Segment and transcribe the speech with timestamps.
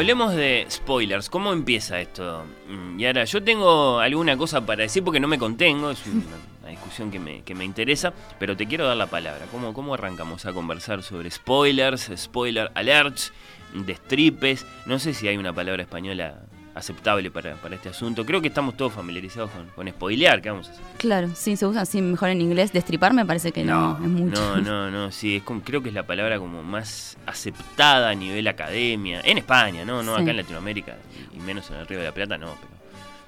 [0.00, 1.28] Hablemos de spoilers.
[1.28, 2.44] ¿Cómo empieza esto?
[2.68, 6.22] Mm, Y ahora, yo tengo alguna cosa para decir porque no me contengo, es una,
[6.62, 9.44] una discusión que me, que me interesa, pero te quiero dar la palabra.
[9.50, 13.32] ¿Cómo, ¿Cómo arrancamos a conversar sobre spoilers, spoiler alerts,
[13.74, 14.66] destripes?
[14.86, 16.40] No sé si hay una palabra española
[16.74, 18.24] aceptable para, para este asunto.
[18.24, 20.84] Creo que estamos todos familiarizados con, con spoilear, ¿qué vamos a hacer?
[20.98, 22.72] Claro, sí, se usa así mejor en inglés.
[22.72, 24.40] Destripar me parece que no, es mucho.
[24.40, 28.14] No, no, no, sí, es como, creo que es la palabra como más aceptada a
[28.14, 30.02] nivel academia, en España, ¿no?
[30.02, 30.22] No Sí.
[30.22, 30.96] acá en Latinoamérica,
[31.32, 32.79] y menos en el Río de la Plata, no, pero...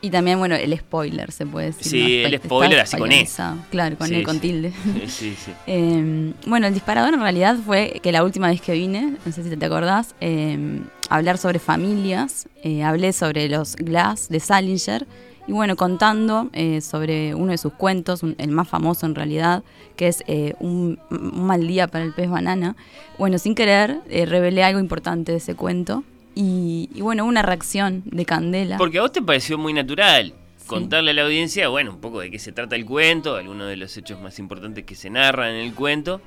[0.05, 1.86] Y también, bueno, el spoiler se puede decir.
[1.86, 2.28] Sí, ¿no?
[2.28, 3.27] el spoiler así con E.
[3.70, 4.41] Claro, con Sí, E, con sí.
[4.41, 4.72] tilde.
[4.72, 5.53] Sí, sí, sí.
[5.69, 9.45] Eh, bueno, el disparador en realidad fue que la última vez que vine, no sé
[9.45, 15.06] si te acordás, eh, hablar sobre familias, eh, hablé sobre los Glass de Salinger
[15.47, 19.62] y bueno, contando eh, sobre uno de sus cuentos, un- el más famoso en realidad,
[19.97, 22.75] que es eh, un, un mal día para el pez banana.
[23.19, 26.03] Bueno, sin querer, eh, revelé algo importante de ese cuento
[26.34, 28.77] y, y bueno, una reacción de Candela.
[28.78, 30.69] Porque a vos te pareció muy natural Sí.
[30.69, 33.77] contarle a la audiencia, bueno, un poco de qué se trata el cuento, algunos de
[33.77, 36.20] los hechos más importantes que se narran en el cuento.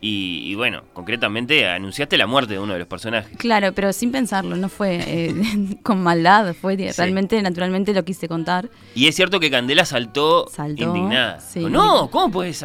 [0.00, 3.36] Y, y bueno, concretamente anunciaste la muerte de uno de los personajes.
[3.38, 5.34] Claro, pero sin pensarlo, no fue eh,
[5.82, 6.90] con maldad, fue Sí.
[6.98, 8.68] realmente, naturalmente lo quise contar.
[8.94, 11.40] Y es cierto que Candela saltó, Saltó, indignada.
[11.40, 11.60] sí.
[11.64, 12.62] No, ¿cómo puedes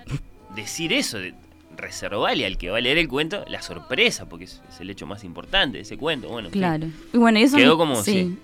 [0.56, 1.18] decir eso?
[1.80, 5.06] Reservale al que va a leer el cuento la sorpresa, porque es, es el hecho
[5.06, 6.28] más importante de ese cuento.
[6.28, 6.50] Bueno.
[6.50, 6.86] Claro.
[7.12, 8.36] Y bueno, eso Quedó como, sí.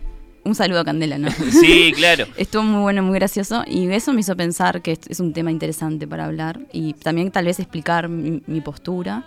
[0.45, 1.29] Un saludo a Candela, ¿no?
[1.51, 2.27] Sí, claro.
[2.37, 5.51] Estuvo muy bueno, muy gracioso y eso me hizo pensar que es- es un tema
[5.51, 9.25] interesante para hablar y también tal vez explicar mi, mi postura,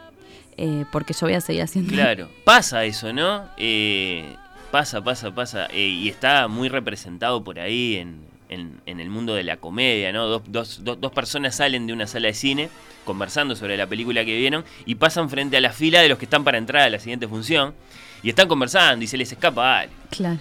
[0.57, 1.91] eh, porque yo voy a seguir haciendo.
[1.91, 3.43] Claro, pasa eso, ¿no?
[3.57, 4.33] Eh,
[4.71, 5.67] pasa, pasa, pasa.
[5.73, 10.11] eh, y está muy representado por ahí en, en- en el mundo de la comedia,
[10.11, 10.25] ¿no?
[10.27, 12.69] Dos, dos- dos- dos personas salen de una sala de cine
[13.05, 16.25] conversando sobre la película que vieron y pasan frente a la fila de los que
[16.25, 17.73] están para entrar a la siguiente función
[18.21, 19.93] y están conversando y se les escapa algo.
[20.09, 20.39] Claro.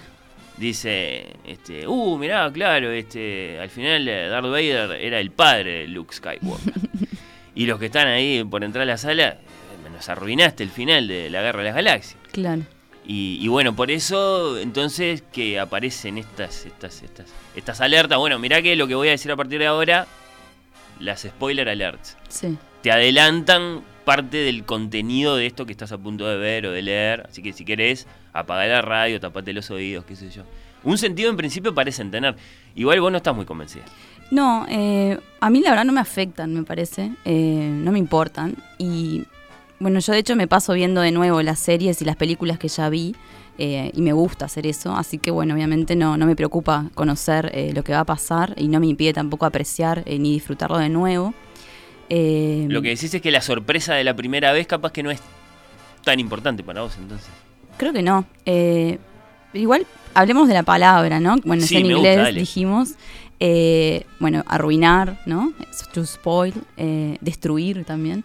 [0.57, 5.87] Dice, este, uh, mirá, claro, este, al final eh, Darth Vader era el padre de
[5.87, 6.73] Luke Skywalker.
[7.55, 9.37] y los que están ahí por entrar a la sala, eh,
[9.93, 12.17] nos arruinaste el final de la Guerra de las Galaxias.
[12.33, 12.63] Claro.
[13.05, 18.17] Y, y bueno, por eso entonces que aparecen estas, estas, estas, estas alertas.
[18.19, 20.05] Bueno, mirá que lo que voy a decir a partir de ahora,
[20.99, 22.17] las spoiler alerts.
[22.27, 22.57] Sí.
[22.83, 26.81] Te adelantan parte del contenido de esto que estás a punto de ver o de
[26.81, 27.25] leer.
[27.29, 30.43] Así que si querés, apaga la radio, tapate los oídos, qué sé yo.
[30.83, 32.35] Un sentido en principio parecen tener.
[32.75, 33.83] Igual vos no estás muy convencida.
[34.31, 38.55] No, eh, a mí la verdad no me afectan, me parece, eh, no me importan.
[38.77, 39.23] Y
[39.79, 42.67] bueno, yo de hecho me paso viendo de nuevo las series y las películas que
[42.67, 43.15] ya vi
[43.57, 47.51] eh, y me gusta hacer eso, así que bueno, obviamente no, no me preocupa conocer
[47.53, 50.77] eh, lo que va a pasar y no me impide tampoco apreciar eh, ni disfrutarlo
[50.77, 51.33] de nuevo.
[52.09, 55.19] Lo que decís es que la sorpresa de la primera vez capaz que no es
[56.03, 57.27] tan importante para vos entonces.
[57.77, 58.25] Creo que no.
[59.53, 61.35] Igual hablemos de la palabra, ¿no?
[61.43, 62.89] Bueno, Sí, en gusta, inglés dijimos.
[64.19, 65.53] bueno, arruinar, ¿no?
[65.93, 66.53] To spoil,
[67.21, 68.23] destruir también.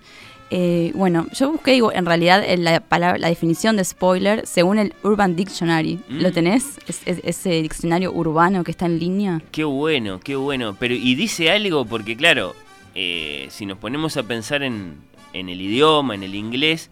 [0.51, 4.79] Eh, bueno, yo busqué digo, en realidad eh, la, palabra, la definición de spoiler según
[4.79, 5.99] el Urban Dictionary.
[6.09, 6.21] Mm.
[6.21, 6.79] ¿Lo tenés?
[6.87, 9.41] Es- es- ese diccionario urbano que está en línea.
[9.51, 10.77] Qué bueno, qué bueno.
[10.79, 12.55] Pero, y dice algo, porque claro,
[12.95, 14.97] eh, si nos ponemos a pensar en,
[15.33, 16.91] en el idioma, en el inglés,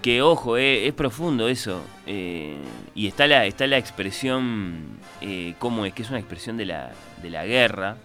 [0.00, 1.82] que ojo, eh, es profundo eso.
[2.06, 2.56] eh,
[2.94, 5.92] y está la, está la expresión, eh, ¿cómo es?
[5.92, 6.92] Que es una expresión de la,
[7.22, 7.96] de la guerra.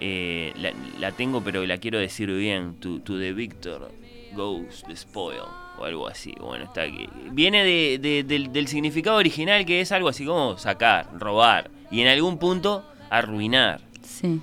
[0.00, 2.74] Eh, la, la tengo, pero la quiero decir bien.
[2.80, 3.90] To, to the victor
[4.34, 5.42] goes the spoil.
[5.78, 6.34] O algo así.
[6.40, 7.06] Bueno, está aquí.
[7.32, 11.70] Viene de- de- del, del significado original que es algo así como sacar, robar.
[11.90, 13.80] Y en algún punto arruinar.
[14.02, 14.40] Sí.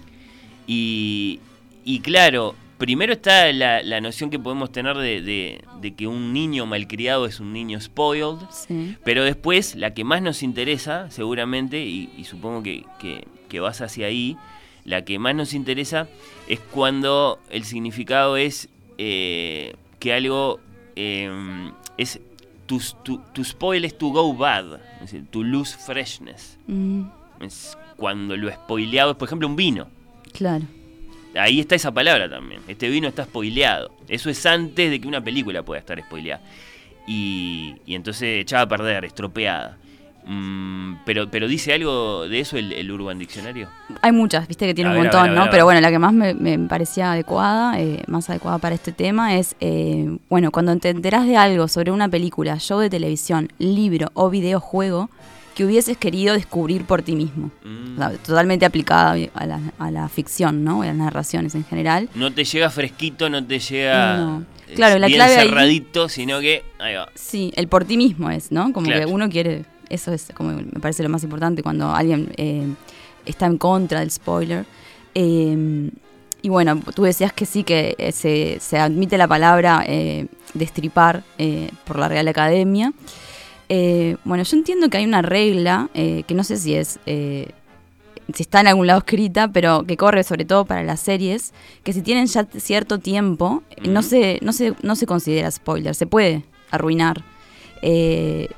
[0.68, 1.40] Y,
[1.84, 6.32] y claro, primero está la, la noción que podemos tener de, de- de que un
[6.34, 8.38] niño malcriado es un niño spoiled.
[8.52, 8.96] Sí.
[9.04, 13.82] Pero después, la que más nos interesa, seguramente, y, y supongo que, que- que vas
[13.82, 14.38] hacia ahí,
[14.86, 16.08] la que más nos interesa
[16.48, 20.60] es cuando el significado es eh, que algo
[20.96, 22.20] eh, es
[22.66, 26.58] to, to, to spoil es to go bad, es decir, to lose freshness.
[26.68, 27.04] Mm,
[27.42, 29.88] Es cuando lo spoileado es, por ejemplo, un vino.
[30.34, 30.66] claro.
[31.36, 32.62] Ahí está esa palabra también.
[32.68, 33.92] Este vino está spoileado.
[34.08, 36.44] Eso es antes de que una película pueda estar spoileada.
[37.08, 39.80] Y, y entonces echada a perder, estropeada.
[40.26, 43.68] Mm, pero, pero dice algo de eso el, el Urban Diccionario.
[44.02, 45.42] Hay muchas, viste que tiene A un ver, montón, ver, ¿no?
[45.44, 45.52] ver.
[45.52, 49.36] Pero bueno, la que más me, me parecía adecuada, eh, más adecuada para este tema
[49.36, 54.10] es, eh, bueno, cuando te enterás de algo sobre una película, show de televisión, libro
[54.14, 55.10] o videojuego
[55.56, 57.52] que hubieses querido descubrir por ti mismo.
[57.64, 57.94] Mm.
[57.94, 60.82] O sea, totalmente aplicada a la, a la ficción, ¿no?
[60.82, 62.10] A las narraciones en general.
[62.16, 64.44] No te llega fresquito, no te llega No.
[64.68, 67.08] eh, Claro, la bien clave ahí- cerradito, sino que ahí va.
[67.14, 68.74] Sí, el por ti mismo es, ¿no?
[68.74, 69.06] Como Claro.
[69.06, 72.68] que uno quiere, eso es como me parece lo más importante cuando alguien eh,
[73.26, 74.66] está en contra del spoiler.
[75.16, 75.90] Eh,
[76.42, 79.86] y bueno, tú decías que sí, que eh, se, se admite la palabra
[80.54, 81.24] destripar
[81.86, 82.92] por la Real Academia.
[84.24, 87.00] Bueno, yo entiendo que hay una regla, que no sé si es...
[87.06, 91.54] si está en algún lado escrita, pero que corre sobre todo para las series,
[91.84, 96.08] que si tienen ya cierto tiempo, no, se, no, se, no se considera spoiler, se
[96.08, 97.24] puede arruinar.
[97.82, 98.50] Eh,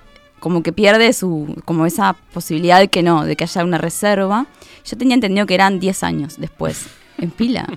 [0.46, 4.46] como que pierde su como esa posibilidad de que no, de que haya una reserva.
[4.86, 6.86] Yo tenía entendido que eran 10 años después,
[7.18, 7.68] en pila.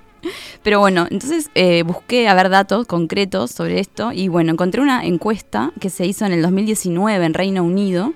[0.62, 5.04] Pero bueno, entonces eh, busqué a ver datos concretos sobre esto y bueno, encontré una
[5.04, 8.14] encuesta que se hizo en el 2019 en Reino Unido.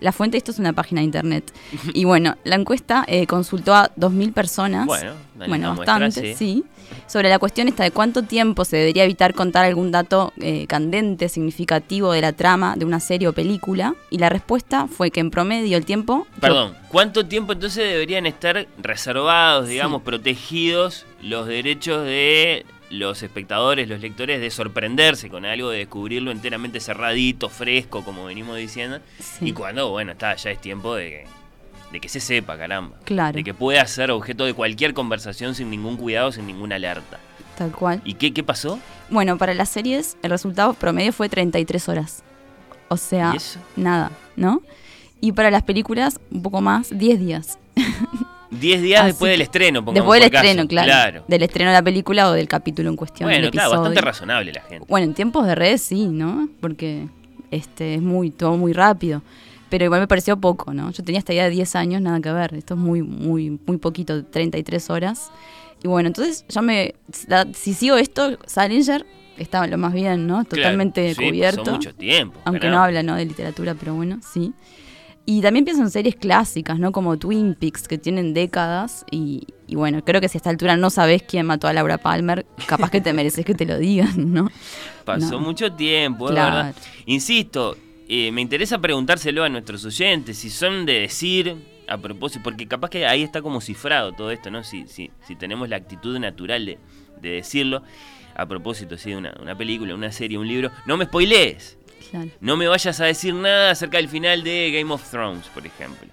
[0.00, 1.52] La fuente de esto es una página de internet.
[1.94, 4.86] Y bueno, la encuesta eh, consultó a 2.000 personas.
[4.86, 6.34] Bueno, bueno, muestra, bastante, sí.
[6.36, 6.64] sí.
[7.06, 11.28] Sobre la cuestión esta de cuánto tiempo se debería evitar contar algún dato eh, candente,
[11.28, 13.94] significativo de la trama de una serie o película.
[14.10, 16.26] Y la respuesta fue que en promedio el tiempo...
[16.40, 19.72] Perdón, ¿cuánto tiempo entonces deberían estar reservados, Sí.
[19.72, 26.30] digamos, protegidos los derechos de los espectadores, los lectores, de sorprenderse con algo, de descubrirlo
[26.30, 29.00] enteramente cerradito, fresco, como venimos diciendo?
[29.18, 29.48] Sí.
[29.48, 31.26] Y cuando, bueno, está, ya es tiempo de que,
[31.92, 32.96] de que se sepa, caramba.
[33.04, 33.36] Claro.
[33.36, 37.18] De que pueda ser objeto de cualquier conversación sin ningún cuidado, sin ninguna alerta.
[37.56, 38.00] Tal cual.
[38.04, 38.78] ¿Y qué, qué pasó?
[39.10, 42.22] Bueno, para las series el resultado promedio fue 33 horas.
[42.88, 43.34] O sea,
[43.76, 44.62] nada, ¿no?
[45.20, 47.58] Y para las películas, un poco más, 10 días.
[48.50, 50.46] Diez días Así después del estreno, pongamos Después del por caso.
[50.46, 51.24] estreno, claro.
[51.28, 53.28] Del estreno de la película o del capítulo en cuestión.
[53.28, 54.86] Bueno, del claro, bastante razonable la gente.
[54.88, 56.48] Bueno, en tiempos de redes sí, ¿no?
[56.60, 57.06] Porque
[57.50, 59.22] este es muy todo muy rápido.
[59.68, 60.90] Pero igual me pareció poco, ¿no?
[60.92, 62.54] Yo tenía esta idea de 10 años, nada que ver.
[62.54, 65.30] Esto es muy, muy, muy poquito, 33 horas.
[65.82, 66.94] Y bueno, entonces yo me.
[67.54, 69.04] Si sigo esto, Salinger
[69.36, 70.44] estaba lo más bien, ¿no?
[70.44, 71.70] Claro, Totalmente sí, cubierto.
[71.72, 72.40] mucho tiempo.
[72.44, 73.14] Aunque no habla ¿no?
[73.14, 74.52] de literatura, pero bueno, sí.
[75.30, 76.90] Y también pienso en series clásicas, ¿no?
[76.90, 79.04] Como Twin Peaks, que tienen décadas.
[79.10, 81.98] Y, y bueno, creo que si a esta altura no sabes quién mató a Laura
[81.98, 84.50] Palmer, capaz que te mereces que te lo digan, ¿no?
[85.04, 85.40] Pasó No.
[85.40, 86.56] mucho tiempo, Claro.
[86.56, 86.74] verdad.
[87.04, 87.76] Insisto,
[88.08, 92.88] eh, me interesa preguntárselo a nuestros oyentes si son de decir a propósito, porque capaz
[92.88, 94.64] que ahí está como cifrado todo esto, ¿no?
[94.64, 96.78] Si, si, si tenemos la actitud natural de,
[97.20, 97.82] de decirlo,
[98.34, 101.76] a propósito, sí, de una, una película, una serie, un libro, no me spoilees.
[102.40, 106.08] No me vayas a decir nada acerca del final de Game of Thrones, por ejemplo.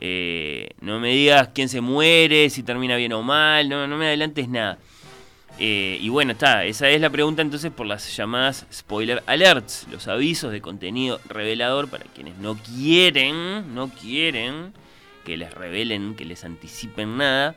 [0.00, 4.06] Eh, no me digas quién se muere, si termina bien o mal, no, no me
[4.06, 4.78] adelantes nada.
[5.58, 10.08] Eh, y bueno, está, esa es la pregunta entonces por las llamadas spoiler alerts, los
[10.08, 14.72] avisos de contenido revelador para quienes no quieren, no quieren
[15.26, 17.54] que les revelen, que les anticipen nada.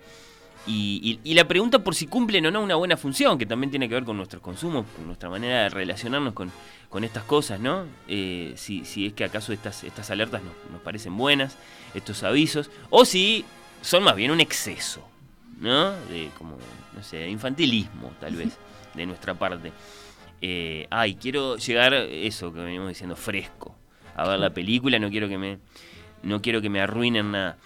[0.66, 3.88] Y- y la pregunta por si cumplen o no una buena función, que también tiene
[3.90, 6.52] que ver con nuestros consumos, con nuestra manera de relacionarnos con,
[6.94, 7.88] con estas cosas, ¿no?
[8.08, 11.58] Eh, si, si es que acaso estas, estas alertas nos, nos parecen buenas,
[11.96, 13.46] estos avisos, o si
[13.82, 15.04] son más bien un exceso,
[15.60, 15.90] ¿no?
[15.90, 16.56] De como,
[16.96, 18.60] no sé, infantilismo, tal vez,
[18.94, 19.72] de nuestra parte.
[20.40, 23.76] Eh, ay, quiero llegar, eso que venimos diciendo, fresco,
[24.16, 25.58] a ver la película, no quiero que me,
[26.22, 27.58] no quiero que me arruinen nada.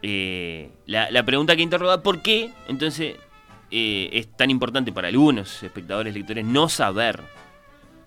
[0.00, 3.16] Eh, la, la pregunta que interroga, ¿por qué entonces
[3.70, 7.20] eh, es tan importante para algunos espectadores, lectores, no saber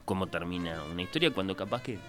[0.05, 1.99] cómo termina una historia cuando capaz que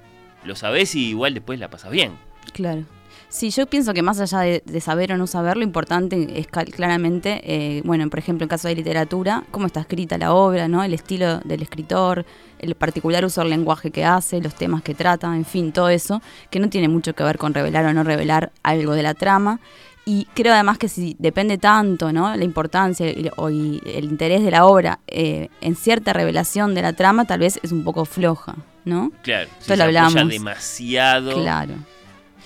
[0.44, 2.12] lo sabes y igual después la pasas bien?
[2.52, 2.84] Claro.
[3.28, 6.46] Sí, yo pienso que más allá de, de saber o no saber, lo importante es
[6.46, 10.84] claramente, eh, bueno, por ejemplo, en caso de literatura, cómo está escrita la obra, ¿no?
[10.84, 12.24] El estilo del escritor,
[12.60, 16.22] el particular uso del lenguaje que hace, los temas que trata, en fin, todo eso,
[16.50, 19.58] que no tiene mucho que ver con revelar o no revelar algo de la trama.
[20.06, 22.36] Y creo además que si depende tanto, ¿no?
[22.36, 26.82] La importancia y, o y el interés de la obra eh, en cierta revelación de
[26.82, 29.12] la trama, tal vez es un poco floja, ¿no?
[29.22, 30.28] Claro, si Esto se lo hablamos.
[30.28, 31.40] demasiado.
[31.40, 31.74] Claro.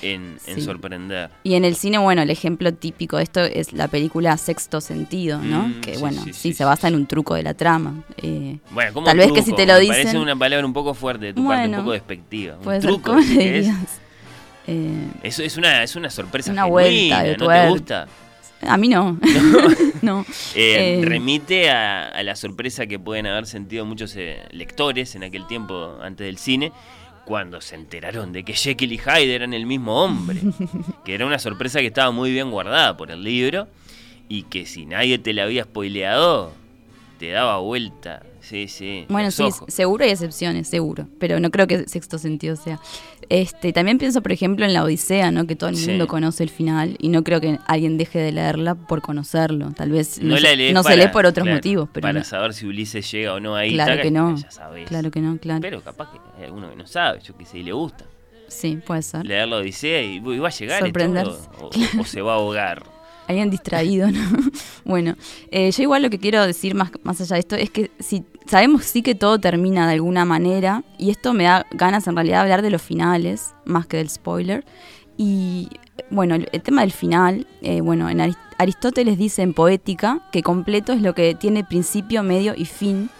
[0.00, 0.60] en, en Sí.
[0.60, 1.30] sorprender.
[1.42, 5.40] Y en el cine, bueno, el ejemplo típico de esto es la película Sexto Sentido,
[5.42, 5.62] ¿no?
[5.66, 8.04] Mm, que sí, bueno, sí, se basa en un truco de la trama.
[8.18, 10.72] Eh, Bueno, como Tal vez que si te lo Me dicen- parece una palabra un
[10.72, 12.56] poco fuerte de tu parte, un poco despectiva.
[12.64, 13.20] Un truco, ¿cómo
[14.70, 17.68] Eh, Eso es una, es una sorpresa Una genuina, vuelta de ¿no te tuerca.
[17.68, 18.08] gusta?
[18.66, 19.18] a mí no.
[20.02, 20.26] no.
[20.54, 24.14] Eh, Eh, remite a, a la sorpresa que pueden haber sentido muchos
[24.50, 26.72] lectores en aquel tiempo antes del cine
[27.24, 30.40] cuando se enteraron de que Jekyll y Hyde eran el mismo hombre.
[31.04, 33.68] que era una sorpresa que estaba muy bien guardada por el libro
[34.28, 36.52] y que si nadie te la había spoileado,
[37.18, 38.22] te daba vuelta.
[38.40, 39.04] Sí, sí.
[39.08, 39.64] Bueno, sí, ojos.
[39.72, 41.06] seguro hay excepciones, seguro.
[41.18, 42.80] Pero no creo que sexto sentido sea.
[43.28, 45.46] Este, también pienso, por ejemplo, en la Odisea, ¿no?
[45.46, 45.88] Que todo el Sí.
[45.90, 46.96] mundo conoce el final.
[46.98, 49.70] Y no creo que alguien deje de leerla por conocerlo.
[49.72, 51.88] Tal vez no, la lees no se lee por otros claro, motivos.
[51.92, 53.72] Pero para no- saber si Ulises llega o no ahí.
[53.74, 54.36] claro taca, que no.
[54.36, 54.88] Ya sabes.
[54.88, 55.60] Claro que no, claro.
[55.60, 58.04] Pero capaz que hay alguno que no sabe, yo qué sé, y le gusta.
[58.46, 59.26] sí, puede ser.
[59.26, 61.32] Leer la Odisea y, y va a llegar y Sorprenderse.
[61.58, 62.82] todo, o, o se va a ahogar.
[63.28, 64.20] Alguien distraído, ¿no?
[64.84, 65.14] bueno,
[65.50, 68.24] eh, yo igual lo que quiero decir más, más allá de esto es que si
[68.46, 72.38] sabemos sí que todo termina de alguna manera, y esto me da ganas en realidad
[72.38, 74.64] de hablar de los finales, más que del spoiler.
[75.18, 75.68] Y
[76.10, 80.42] bueno, el, el tema del final, eh, bueno, en Arist- Aristóteles dice en Poética que
[80.42, 83.10] completo es lo que tiene principio, medio y fin.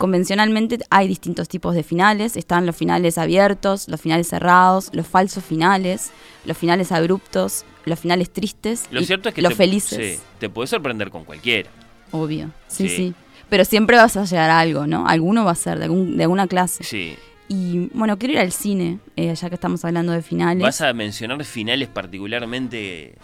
[0.00, 2.34] Convencionalmente hay distintos tipos de finales.
[2.38, 6.10] Están los finales abiertos, los finales cerrados, los falsos finales,
[6.46, 10.16] los finales abruptos, los finales tristes, Lo y cierto es que los te, felices.
[10.16, 11.68] sí, te puedes sorprender con cualquiera.
[12.12, 12.96] Obvio, sí, Sí.
[12.96, 13.14] sí,
[13.50, 15.06] Pero siempre vas a llegar a algo, ¿no?
[15.06, 16.82] Alguno va a ser de, algún, de alguna clase.
[16.82, 17.16] Sí.
[17.48, 20.62] Y bueno, quiero ir al cine, eh, ya que estamos hablando de finales.
[20.62, 23.16] Vas a mencionar finales particularmente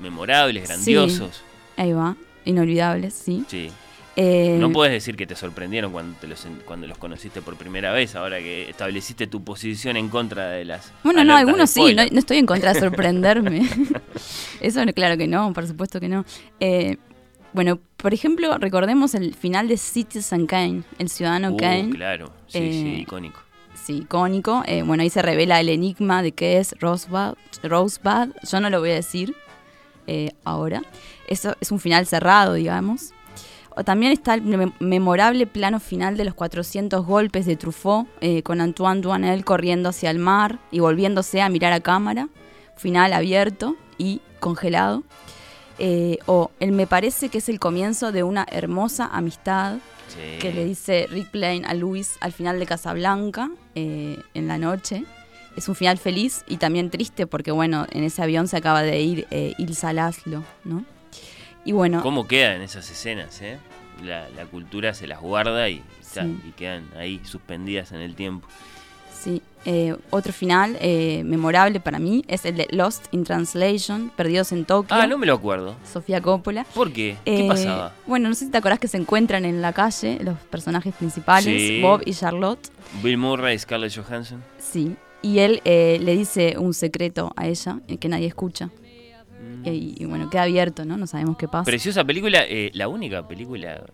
[0.00, 0.68] memorables, Sí.
[0.94, 1.42] grandiosos.
[1.76, 2.16] Ahí va,
[2.46, 3.44] inolvidables, sí.
[3.46, 3.70] Sí.
[4.16, 7.92] Eh, No puedes decir que te sorprendieron cuando, te los, cuando los conociste por primera
[7.92, 10.92] vez, ahora que estableciste tu posición en contra de las.
[11.02, 13.68] Bueno, no, algunos sí, no, estoy en contra de sorprenderme.
[14.60, 16.24] Eso claro que no, por supuesto que no.
[16.60, 16.96] Eh,
[17.52, 21.90] bueno, por ejemplo, recordemos el final de Citizen Kane, el ciudadano Uh, Kane.
[21.90, 23.40] claro, sí, sí, Eh, icónico.
[23.74, 24.62] Sí, icónico.
[24.66, 27.34] Eh, bueno, ahí se revela el enigma de qué es Rosebud.
[27.62, 28.32] Rosebud.
[28.50, 29.34] Yo no lo voy a decir
[30.06, 30.82] eh, ahora.
[31.28, 33.13] Eso es un final cerrado, digamos.
[33.84, 38.60] También está el mem- memorable plano final de los 400 golpes de Truffaut, eh, con
[38.60, 42.28] Antoine Duanel corriendo hacia el mar y volviéndose a mirar a cámara.
[42.76, 45.02] Final abierto y congelado.
[45.78, 50.38] Eh, o el me parece que es el comienzo de una hermosa amistad Sí.
[50.38, 55.04] que le dice Rick Blaine a Luis al final de Casablanca eh, en la noche.
[55.56, 59.00] Es un final feliz y también triste porque, bueno, en ese avión se acaba de
[59.00, 59.26] ir
[59.58, 60.84] Ilsa Laszlo, ¿no?
[61.64, 63.58] Y bueno, ¿Cómo quedan esas escenas, eh?
[64.02, 66.20] La, la cultura se las guarda y, Sí.
[66.46, 68.46] y quedan ahí suspendidas en el tiempo.
[69.12, 74.52] sí, eh, otro final eh, memorable para mí es el de Lost in Translation, Perdidos
[74.52, 75.74] en Tokio, Ah, no me lo acuerdo.
[75.90, 76.64] Sofía Coppola.
[76.74, 77.16] ¿Por qué?
[77.24, 77.94] ¿Qué Eh, pasaba?
[78.06, 81.44] Bueno, no sé si te acordás que se encuentran en la calle los personajes principales,
[81.62, 81.80] Sí.
[81.80, 82.68] Bob y Charlotte.
[83.02, 84.42] Bill Murray, Scarlett Johansson.
[84.58, 88.68] Sí, y él eh, le dice un secreto a ella eh, que nadie escucha.
[89.72, 90.96] Y, y bueno, queda abierto, ¿no?
[90.96, 91.64] No sabemos qué pasa.
[91.64, 93.84] Preciosa película, eh, la única película,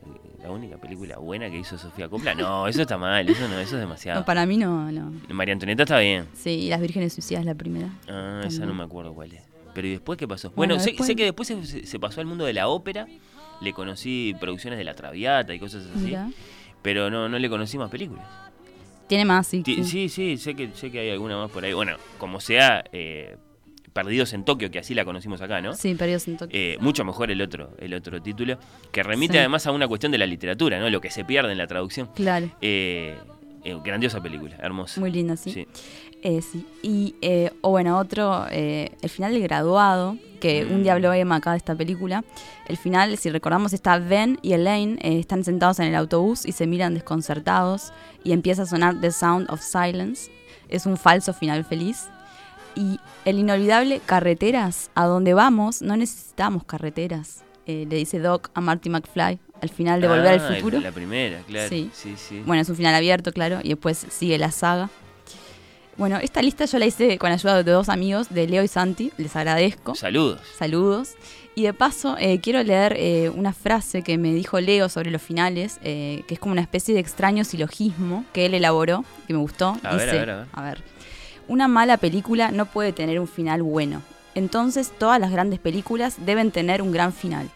[0.42, 2.34] la única película buena que hizo Sofía Coppola.
[2.34, 4.20] No, eso está mal, eso no, eso es demasiado.
[4.20, 5.12] No, para mí no, no.
[5.30, 6.26] María Antonieta está bien.
[6.34, 7.90] Sí, y Las Vírgenes Suicidas la primera.
[8.08, 9.42] Ah, esa no me acuerdo cuál es.
[9.74, 10.50] Pero ¿y después qué pasó?
[10.50, 13.06] Bueno, Bueno, sé, después- sé que después se, se pasó al mundo de la ópera.
[13.60, 16.06] Le conocí producciones de La Traviata y cosas así.
[16.06, 16.30] Mirá.
[16.82, 18.24] Pero no, no le conocí más películas.
[19.06, 19.62] Tiene más, sí.
[19.64, 21.72] Sí, sí, sé que, sé que hay alguna más por ahí.
[21.72, 23.36] Bueno, como sea, eh,
[23.92, 25.74] Perdidos en Tokio, que así la conocimos acá, ¿no?
[25.74, 26.58] Sí, Perdidos en Tokio.
[26.58, 28.58] Eh, mucho mejor el otro, el otro título,
[28.92, 29.38] que remite Sí.
[29.38, 30.88] además a una cuestión de la literatura, ¿no?
[30.90, 32.08] Lo que se pierde en la traducción.
[32.14, 33.16] Claro, Eh,
[33.64, 35.00] eh, grandiosa película, hermosa.
[35.00, 35.50] muy linda, sí.
[35.52, 35.66] Sí.
[36.22, 36.66] Eh, sí.
[36.82, 40.82] Y, eh, o bueno, otro, el final del graduado, que un Mm.
[40.82, 42.24] día habló Emma acá de esta película.
[42.68, 46.66] El final, si recordamos, está Ben y Elaine, están sentados en el autobús y se
[46.66, 47.92] miran desconcertados
[48.24, 50.30] y empieza a sonar The Sound of Silence.
[50.68, 52.08] Es un falso final feliz.
[52.76, 58.60] Y el inolvidable Carreteras, a donde vamos no necesitamos carreteras, eh, le dice Doc a
[58.60, 60.80] Marty McFly al final de Volver Ah, al Futuro.
[60.80, 61.68] La primera, claro.
[61.68, 61.90] Sí.
[61.92, 62.42] Sí, sí.
[62.46, 64.88] Bueno, es un final abierto, claro, y después sigue la saga.
[65.96, 69.12] Bueno, esta lista yo la hice con ayuda de dos amigos, de Leo y Santi,
[69.18, 69.94] les agradezco.
[69.94, 70.40] Saludos.
[70.56, 71.10] Saludos.
[71.54, 75.20] Y de paso, eh, quiero leer eh, una frase que me dijo Leo sobre los
[75.20, 79.40] finales, eh, que es como una especie de extraño silogismo que él elaboró, que me
[79.40, 79.76] gustó.
[79.82, 80.82] A ver, a Dice, ver, a ver.
[81.50, 84.02] Una mala película no puede tener un final bueno.
[84.36, 87.50] Entonces, todas las grandes películas deben tener un gran final.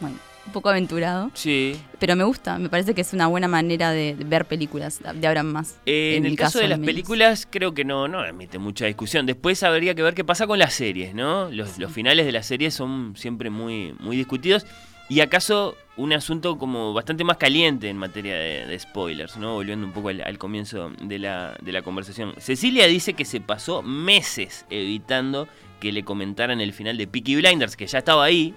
[0.00, 1.30] Bueno, un poco aventurado.
[1.32, 1.80] Sí.
[1.98, 5.40] Pero me gusta, me parece que es una buena manera de, ver películas de ahora
[5.40, 5.78] en más.
[5.86, 9.24] Eh, en, el caso, de las películas, creo que no, no admite mucha discusión.
[9.24, 11.50] Después habría que ver qué pasa con las series, ¿no?
[11.50, 14.66] Los, los finales de las series son siempre muy, muy discutidos.
[15.08, 19.54] Y acaso un asunto como bastante más caliente en materia de, de spoilers, ¿no?
[19.54, 22.34] Volviendo un poco al, al comienzo de la, de la conversación.
[22.38, 25.48] Cecilia dice que se pasó meses evitando
[25.80, 28.54] que le comentaran el final de Peaky Blinders, que ya estaba ahí,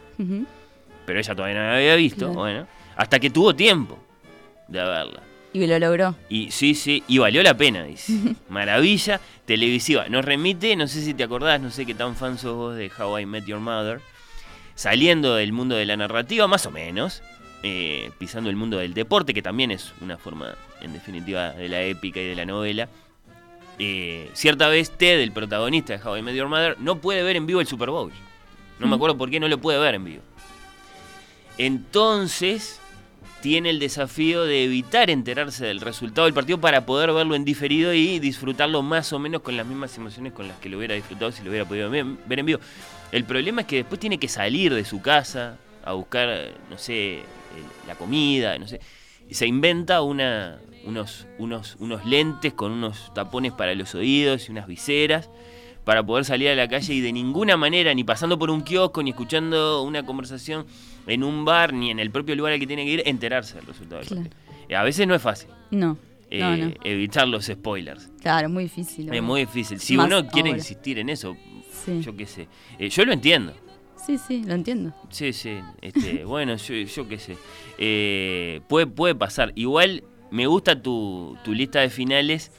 [1.05, 2.33] pero ella todavía no la había visto, Claro.
[2.39, 3.97] bueno, hasta que tuvo tiempo
[4.67, 5.23] de verla.
[5.51, 6.15] Y lo logró.
[6.29, 8.13] Y sí, sí, y valió la pena, dice.
[8.49, 10.07] Maravilla televisiva.
[10.07, 12.91] Nos remite, no sé si te acordás, no sé qué tan fan sos vos de
[12.95, 13.99] How I Met Your Mother.
[14.75, 17.23] Saliendo del mundo de la narrativa, más o menos.
[17.63, 21.81] Eh, pisando el mundo del deporte, que también es una forma, en definitiva, de la
[21.81, 22.89] épica y de la novela.
[23.77, 27.35] Eh, cierta vez Ted, el protagonista de How I Met Your Mother, no puede ver
[27.35, 28.11] en vivo el Super Bowl.
[28.79, 30.21] No me acuerdo por qué no lo puede ver en vivo.
[31.57, 32.79] Entonces,
[33.41, 37.93] tiene el desafío de evitar enterarse del resultado del partido para poder verlo en diferido
[37.93, 41.31] y disfrutarlo más o menos con las mismas emociones con las que lo hubiera disfrutado
[41.31, 42.59] si lo hubiera podido ver en vivo.
[43.11, 46.77] El problema es que después tiene que salir de su casa a buscar, eh, no
[46.77, 47.23] sé,
[47.87, 48.79] la comida, no sé.
[49.27, 54.51] Y se inventa una, unos, unos, unos lentes con unos tapones para los oídos y
[54.51, 55.29] unas viseras
[55.85, 59.01] para poder salir a la calle y de ninguna manera, ni pasando por un kiosco,
[59.01, 60.65] ni escuchando una conversación
[61.07, 63.65] en un bar, ni en el propio lugar al que tiene que ir, enterarse del
[63.65, 64.29] resultado Claro.
[64.77, 65.97] A veces no es fácil No,
[66.29, 66.73] eh, no, no.
[66.83, 68.07] evitar los spoilers.
[68.21, 69.11] Claro, muy difícil.
[69.11, 69.79] Es muy difícil.
[69.79, 70.59] Si Más uno quiere ahora.
[70.59, 71.35] insistir en eso,
[71.85, 72.01] Sí.
[72.01, 72.47] yo qué sé.
[72.77, 73.53] Eh, yo lo entiendo.
[74.17, 74.93] Sí, sí, lo entiendo.
[75.09, 75.59] Sí, sí.
[75.81, 77.37] Este, bueno, yo, yo qué sé.
[77.77, 79.51] Eh, puede, puede pasar.
[79.55, 82.51] Igual me gusta tu, tu lista de finales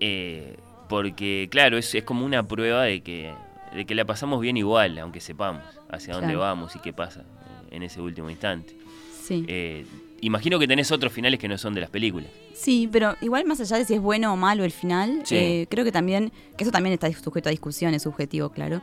[0.00, 0.56] eh,
[0.88, 3.32] porque, claro, es, es como una prueba de que,
[3.74, 7.24] de que la pasamos bien igual, aunque sepamos hacia dónde vamos y qué pasa
[7.70, 8.76] en ese último instante.
[9.22, 9.44] Sí.
[9.48, 9.86] Eh,
[10.20, 12.28] imagino que tenés otros finales que no son de las películas.
[12.52, 15.36] Sí, pero igual más allá de si es bueno o malo el final, Sí.
[15.36, 18.82] eh, creo que también, que eso también está sujeto a discusión, es subjetivo, claro.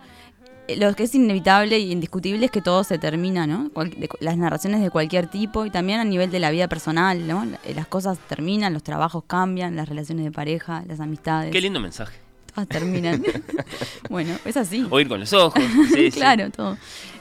[0.78, 3.72] Lo que es inevitable y indiscutible es que todo se termina, ¿no?
[4.20, 7.46] Las narraciones de cualquier tipo y también a nivel de la vida personal, ¿no?
[7.76, 11.52] Las cosas terminan, los trabajos cambian, las relaciones de pareja, las amistades.
[11.52, 12.18] Qué lindo mensaje.
[12.54, 13.24] Todas terminan.
[14.10, 14.86] bueno, es así.
[14.90, 15.62] Oír con los ojos.
[15.94, 16.20] sí, sí.
[16.20, 16.78] claro, todo.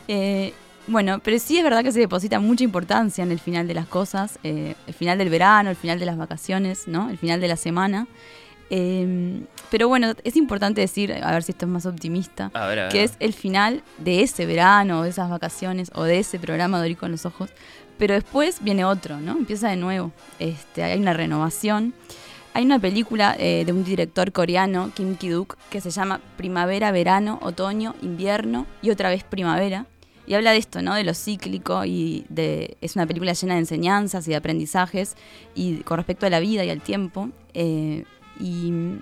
[0.08, 0.52] Eh,
[0.86, 3.86] bueno, pero sí es verdad que se deposita mucha importancia en el final de las
[3.86, 7.10] cosas, eh, el final del verano, el final de las vacaciones, ¿no?
[7.10, 8.08] El final de la semana.
[8.70, 12.78] Eh, pero bueno, es importante decir, a ver si esto es más optimista, A ver,
[12.78, 12.92] a ver.
[12.92, 16.78] que es el final de ese verano, o de esas vacaciones, o de ese programa
[16.78, 17.50] de Oír con los Ojos.
[17.98, 19.32] Pero después viene otro, ¿no?
[19.32, 20.12] Empieza de nuevo.
[20.38, 21.92] Este, hay una renovación.
[22.54, 27.38] Hay una película eh, de un director coreano, Kim Ki-duk, que se llama Primavera, Verano,
[27.42, 29.86] Otoño, Invierno y otra vez Primavera.
[30.26, 30.94] Y habla de esto, ¿no?
[30.94, 35.16] De lo cíclico y de, es una película llena de enseñanzas y de aprendizajes
[35.54, 37.30] y con respecto a la vida y al tiempo.
[37.54, 38.04] Eh,
[38.40, 39.00] y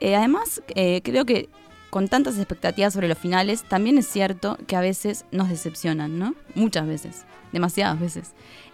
[0.00, 1.48] eh, además, eh, creo que
[1.90, 6.34] con tantas expectativas sobre los finales, también es cierto que a veces nos decepcionan, ¿no?
[6.54, 8.32] Muchas veces, demasiadas veces.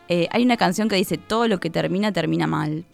[0.08, 2.86] Eh, hay una canción que dice, todo lo que termina, termina mal.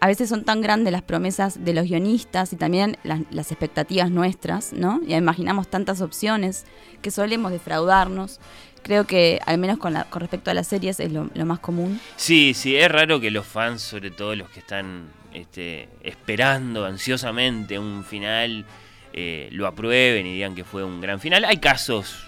[0.00, 4.72] A veces son tan grandes las promesas de los guionistas y también las, expectativas nuestras,
[4.72, 5.00] ¿no?
[5.06, 6.66] Y imaginamos tantas opciones
[7.02, 8.38] que solemos defraudarnos.
[8.84, 11.58] Creo que, al menos con, la- con respecto a las series, es lo, lo más
[11.58, 12.00] común.
[12.16, 17.78] Sí, sí, es raro que los fans, sobre todo los que están este, esperando ansiosamente
[17.78, 18.64] un final,
[19.12, 21.44] eh, lo aprueben y digan que fue un gran final.
[21.44, 22.24] Hay casos,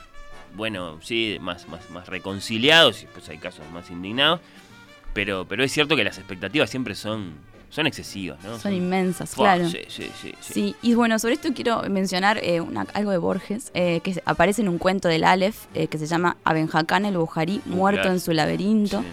[0.56, 4.40] bueno, sí, más, más, más reconciliados y después hay casos más indignados,
[5.14, 7.35] pero, pero es cierto que las expectativas siempre son,
[7.70, 8.59] son excesivas, ¿no?
[8.59, 9.70] Son inmensas, Fua, claro.
[9.70, 10.52] Sí, sí, sí, sí.
[10.52, 14.61] Sí, y bueno, sobre esto quiero mencionar eh, una- algo de Borges, eh, que aparece
[14.62, 18.14] en un cuento del Aleph, eh, que se llama Abenjacán el Bujarí, Uh, muerto claro.
[18.14, 19.00] en su laberinto.
[19.00, 19.06] Sí.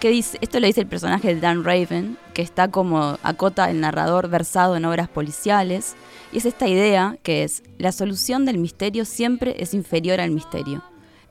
[0.00, 3.80] Que dice, esto lo dice el personaje de Dan Raven, que está como acota el
[3.80, 5.96] narrador versado en obras policiales.
[6.32, 10.82] Y es esta idea que es, la solución del misterio siempre es inferior al misterio.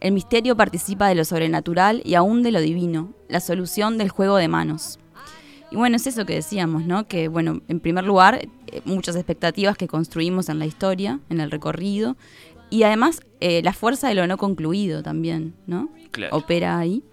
[0.01, 4.35] El misterio participa de lo sobrenatural y aún de lo divino, la solución del juego
[4.37, 4.97] de manos.
[5.71, 7.07] Y bueno, es eso que decíamos, ¿no?
[7.07, 11.51] Que bueno, en primer lugar, eh, muchas expectativas que construimos en la historia, en el
[11.51, 12.15] recorrido,
[12.69, 15.89] y además eh, la fuerza de lo no concluido también, ¿no?
[16.11, 16.35] Claro.
[16.35, 17.03] Opera ahí.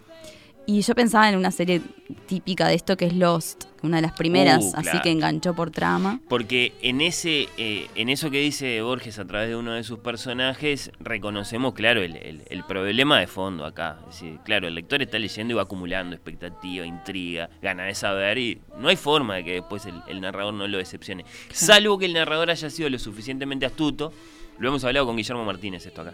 [0.65, 1.81] Y yo pensaba en una serie
[2.27, 5.73] típica de esto que es Lost, una de las primeras, Uh, así que enganchó por
[5.73, 6.21] trama.
[6.29, 9.99] Porque en ese, eh, en eso que dice Borges a través de uno de sus
[9.99, 13.99] personajes, reconocemos, claro, el, el- el problema de fondo acá.
[14.09, 18.39] Es decir, claro, el lector está leyendo y va acumulando expectativa, intriga, gana de saber,
[18.39, 21.25] y no hay forma de que después el, el narrador no lo decepcione.
[21.51, 24.13] Salvo que el narrador haya sido lo suficientemente astuto,
[24.61, 26.13] lo hemos hablado con Guillermo Martínez esto acá,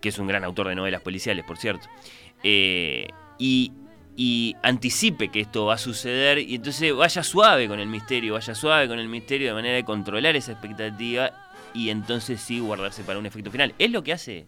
[0.00, 1.88] que es un gran autor de novelas policiales, por cierto,
[2.44, 3.72] eh, y,
[4.16, 8.54] y anticipe que esto va a suceder y entonces vaya suave con el misterio, vaya
[8.54, 11.30] suave con el misterio de manera de controlar esa expectativa
[11.74, 13.74] y entonces sí guardarse para un efecto final.
[13.78, 14.46] Es lo que hace,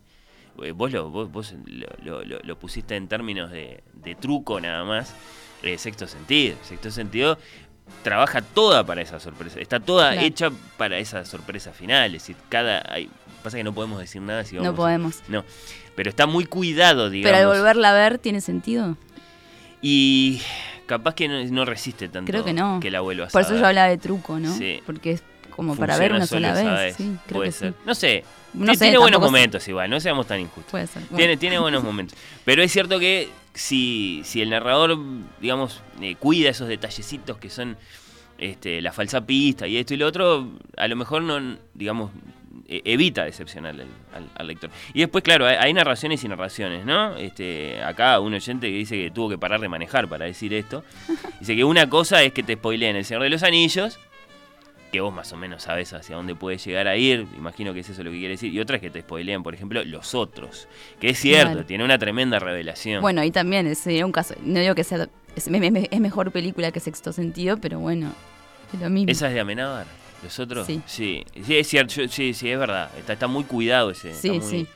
[0.63, 1.55] eh, vos lo, vos, vos
[2.03, 5.15] lo, lo- lo pusiste en términos de, de truco nada más,
[5.63, 6.57] eh, sexto sentido.
[6.63, 7.39] Sexto sentido
[8.03, 10.27] trabaja toda para esa sorpresa, está toda Claro.
[10.27, 12.15] hecha para esa sorpresa final.
[12.15, 12.83] Es decir, cada.
[12.93, 13.09] Hay,
[13.43, 15.23] pasa que no podemos decir nada si vamos No podemos.
[15.29, 15.45] No,
[15.95, 17.39] pero está muy cuidado, digamos.
[17.39, 18.97] Pero al volverla a ver, ¿tiene sentido?
[19.83, 20.41] Y
[20.87, 22.81] capaz que no, no resiste tanto Creo que no.
[22.81, 23.61] que la vuelvas Por a eso ver.
[23.61, 24.55] yo hablaba de truco, ¿no?
[24.57, 24.81] Sí.
[24.87, 26.97] Porque es como para ver una sola vez.
[26.97, 27.73] Sí, creo Puede que ser.
[27.73, 27.79] sí.
[27.87, 28.25] No sé.
[28.55, 29.25] No Ti- sé, tiene buenos sé.
[29.25, 30.71] momentos igual, no seamos tan injustos.
[30.71, 31.03] Puede ser.
[31.03, 31.17] Bueno.
[31.17, 32.17] Tiene, tiene buenos momentos.
[32.45, 34.97] Pero es cierto que si, si el narrador,
[35.41, 37.77] digamos, eh, cuida esos detallecitos que son
[38.39, 42.11] este, la falsa pista y esto y lo otro, a lo mejor no, digamos,
[42.69, 43.81] evita decepcionar al,
[44.15, 44.71] al- al lector.
[44.93, 47.17] Y después, claro, hay, narraciones y narraciones, ¿no?
[47.17, 50.85] Este, acá un oyente que dice que tuvo que parar de manejar para decir esto.
[51.41, 53.99] Dice que una cosa es que te spoileen El Señor de los Anillos,
[54.93, 57.89] que vos más o menos sabes hacia dónde puede llegar a ir, imagino que es
[57.91, 60.69] eso lo que quiere decir, y otra es que te spoilean, por ejemplo, Los Otros,
[61.01, 61.67] que es cierto, Claro.
[61.67, 63.03] tiene una tremenda revelación.
[63.03, 64.35] Bueno, ahí también sería un caso.
[64.43, 65.09] No digo que sea.
[65.35, 68.13] Es, me- es mejor película que Sexto Sentido, pero bueno,
[68.73, 69.11] es lo mismo.
[69.11, 69.87] ¿Esa es de Amenábar?
[70.25, 70.67] ¿Los otros?
[70.67, 70.81] Sí.
[70.87, 72.91] Sí, Sí, es cierto, yo- sí, sí, es verdad.
[72.99, 74.67] Está, está muy cuidado ese, Sí, está muy- sí.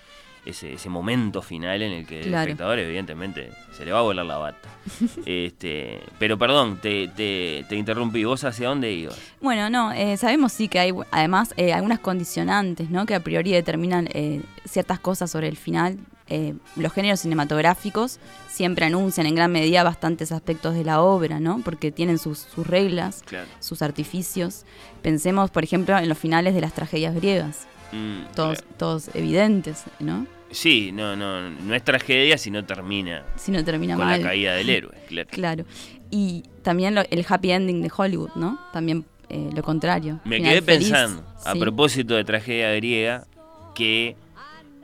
[0.44, 2.42] ese, ese momento final en el que el Claro.
[2.42, 4.68] espectador, evidentemente, se le va a volar la bata.
[5.26, 8.24] este, pero perdón, te, te, te interrumpí.
[8.24, 9.18] ¿Vos hacia dónde ibas?
[9.40, 13.04] Bueno, no, eh, sabemos sí que hay además eh, algunas condicionantes, ¿no?
[13.06, 15.98] Que a priori determinan eh, ciertas cosas sobre el final.
[16.30, 18.18] Eh, los géneros cinematográficos
[18.50, 21.60] siempre anuncian en gran medida bastantes aspectos de la obra, ¿no?
[21.64, 23.46] Porque tienen sus, sus reglas, Claro.
[23.60, 24.64] sus artificios.
[25.02, 28.74] Pensemos, por ejemplo, en los finales de las tragedias griegas, Mm, todos, claro.
[28.76, 30.26] todos evidentes, ¿no?
[30.50, 34.20] Sí, no, no, no es tragedia si no termina Si no termina con mal.
[34.20, 35.28] la caída del héroe, claro.
[35.30, 35.64] Claro.
[36.10, 38.58] Y también lo- el happy ending de Hollywood, ¿no?
[38.72, 40.20] También eh, lo contrario.
[40.24, 40.88] Me quedé feliz.
[40.90, 43.26] pensando, a propósito de tragedia griega,
[43.74, 44.16] que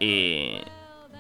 [0.01, 0.63] eh,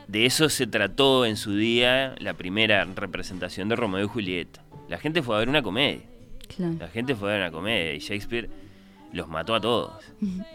[0.09, 4.63] de eso se trató en su día la primera representación de Romeo y Julieta.
[4.89, 6.03] La gente fue a ver una comedia.
[6.55, 6.75] Claro.
[6.79, 8.51] La gente fue a ver una comedia y Shakespeare
[9.13, 9.93] los mató a todos.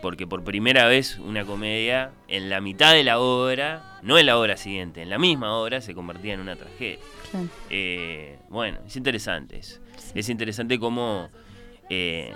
[0.01, 4.37] Porque por primera vez una comedia en la mitad de la obra, no en la
[4.37, 6.99] obra siguiente, en la misma obra se convertía en una tragedia.
[7.31, 7.47] claro.
[7.69, 9.79] Eh, bueno, es interesante eso.
[10.13, 11.29] Es interesante cómo
[11.89, 12.33] eh,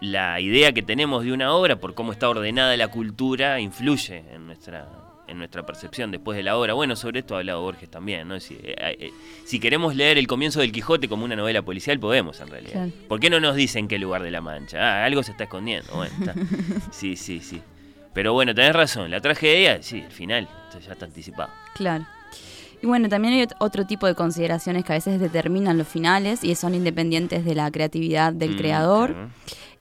[0.00, 4.46] la idea que tenemos de una obra, por cómo está ordenada la cultura, influye en
[4.46, 4.88] nuestra,
[5.26, 6.74] en nuestra percepción después de la obra.
[6.74, 8.40] Bueno, sobre esto ha hablado Borges también, ¿no?
[8.40, 9.10] Si, eh, eh,
[9.44, 12.72] si queremos leer el comienzo del Quijote como una novela policial, podemos en realidad.
[12.72, 12.92] Claro.
[13.08, 14.78] ¿Por qué no nos dicen qué lugar de la mancha?
[14.80, 15.92] Ah, algo se está escondiendo.
[15.94, 16.34] Bueno, está.
[16.90, 17.60] Sí, sí, sí.
[18.12, 19.10] Pero bueno, tenés razón.
[19.10, 21.50] La tragedia, sí, el final, ya está anticipado.
[21.74, 22.06] Claro.
[22.84, 26.44] Y bueno, también hay ot- otro tipo de consideraciones que a veces determinan los finales
[26.44, 29.12] y son independientes de la creatividad del Mm, creador.
[29.14, 29.30] claro.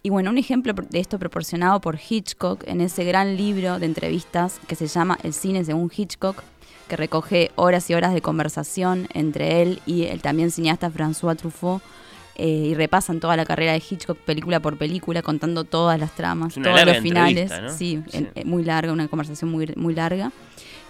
[0.04, 4.62] Y bueno, un ejemplo de esto proporcionado por Hitchcock en ese gran libro de entrevistas
[4.70, 6.42] que se llama El cine según Hitchcock,
[6.88, 11.82] que recoge horas y horas de conversación entre él y el también cineasta François Truffaut.
[12.36, 16.56] eh, y repasan toda la carrera de Hitchcock película por película, contando todas las tramas,
[16.56, 17.52] todos los finales.
[17.62, 17.70] ¿no?
[17.70, 18.18] Sí, Sí.
[18.18, 20.32] en- eh, muy larga, una conversación muy, muy larga.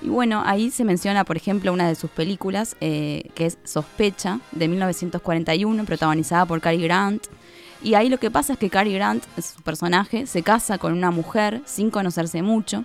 [0.04, 4.42] Y bueno, ahí se menciona, por ejemplo, una de sus películas, eh, que es Sospecha,
[4.52, 7.28] de 1941, protagonizada por Cary Grant.
[7.82, 11.10] Y ahí lo que pasa es que Cary Grant, su personaje, se casa con una
[11.10, 12.84] mujer sin conocerse mucho.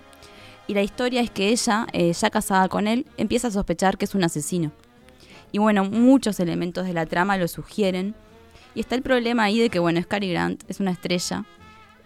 [0.69, 4.05] Y la historia es que ella, eh, ya casada con él, empieza a sospechar que
[4.05, 4.71] es un asesino.
[5.51, 8.15] Y bueno, muchos elementos de la trama lo sugieren.
[8.77, 11.45] Y está el problema ahí de que, bueno, es Cary Grant, es una estrella.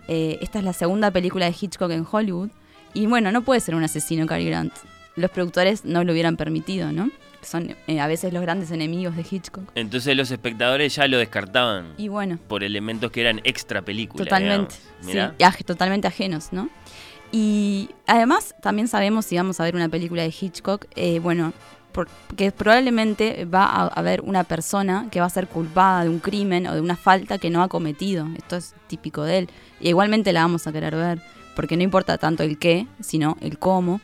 [0.09, 2.49] Eh, esta es la segunda película de Hitchcock en Hollywood.
[2.95, 4.73] Y bueno, no puede ser un asesino Cary Grant.
[5.17, 7.11] Los productores no lo hubieran permitido, ¿no?
[7.43, 9.65] Son eh, a veces los grandes enemigos de Hitchcock.
[9.75, 14.25] Entonces los espectadores ya lo descartaban Y bueno, por elementos que eran extra película.
[14.25, 16.69] Totalmente, sí, aj- totalmente ajenos, ¿no?
[17.33, 21.53] Y además también sabemos, si vamos a ver una película de Hitchcock, eh, bueno,
[21.93, 26.21] por- que probablemente va a haber una persona que va a ser culpada de un
[26.21, 28.29] crimen o de una falta que no ha cometido.
[28.37, 29.49] Esto es típico de él.
[29.81, 31.21] Y igualmente la vamos a querer ver,
[31.57, 34.01] porque no importa tanto el qué, sino el cómo.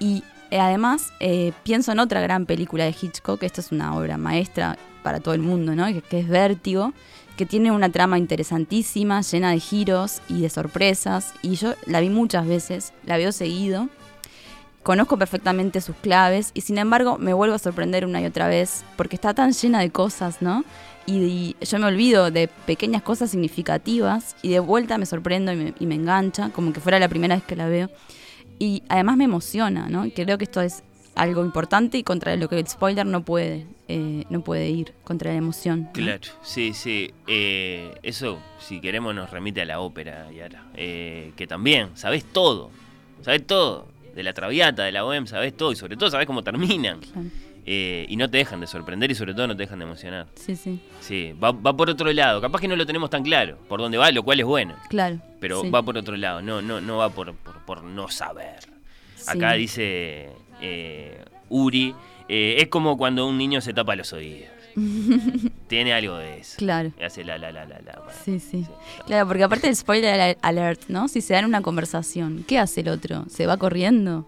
[0.00, 4.18] Y eh, además eh, pienso en otra gran película de Hitchcock, esta es una obra
[4.18, 5.86] maestra para todo el mundo, ¿no?
[5.86, 6.92] Que, que es Vértigo,
[7.36, 11.34] que tiene una trama interesantísima, llena de giros y de sorpresas.
[11.42, 13.88] Y yo la vi muchas veces, la veo seguido.
[14.82, 18.84] Conozco perfectamente sus claves y sin embargo me vuelvo a sorprender una y otra vez
[18.96, 20.62] porque está tan llena de cosas, ¿no?
[21.06, 25.56] Y, y yo me olvido de pequeñas cosas significativas y de vuelta me sorprendo y
[25.56, 27.88] me, y me engancha, como que fuera la primera vez que la veo.
[28.58, 30.08] Y además me emociona, ¿no?
[30.14, 30.82] Creo que esto es
[31.14, 35.30] algo importante y contra lo que el spoiler no puede, eh, no puede ir, contra
[35.30, 35.84] la emoción.
[35.84, 35.92] ¿no?
[35.92, 37.12] Claro, sí, sí.
[37.26, 40.64] Eh, eso, si queremos, nos remite a la ópera, Yara.
[40.74, 42.70] Eh, que también, sabes todo.
[43.22, 43.88] Sabes todo.
[44.14, 45.72] De la traviata, de la OEM, sabes todo.
[45.72, 47.00] Y sobre todo, sabes cómo terminan.
[47.00, 47.28] Claro.
[47.66, 50.26] Eh, y no te dejan de sorprender y sobre todo no te dejan de emocionar.
[50.34, 52.40] Sí, sí, Sí, va, va por otro lado.
[52.40, 54.74] Capaz que no lo tenemos tan claro por dónde va, lo cual es bueno.
[54.88, 55.18] claro.
[55.40, 55.70] Pero sí.
[55.70, 58.56] va por otro lado, no, no, no va por, por, por no saber.
[59.16, 59.24] Sí.
[59.30, 61.94] Acá dice eh, Uri,
[62.28, 64.48] eh, es como cuando un niño se tapa los oídos.
[65.68, 66.56] Tiene algo de eso.
[66.58, 66.92] Claro.
[66.98, 68.02] Y hace la la la la la.
[68.24, 68.66] Sí, sí.
[69.06, 71.08] Claro, porque aparte del spoiler al- alert, ¿no?
[71.08, 73.24] Si se dan una conversación, ¿qué hace el otro?
[73.28, 74.26] ¿Se va corriendo